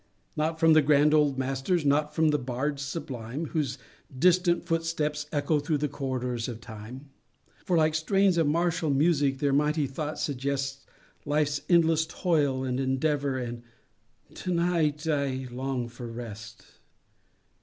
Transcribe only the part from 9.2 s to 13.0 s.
Their mighty thoughts suggest Life's endless toil and